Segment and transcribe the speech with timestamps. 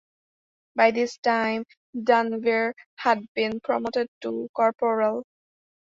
[0.75, 1.63] By this time
[1.95, 5.27] Denvir had been promoted to corporal.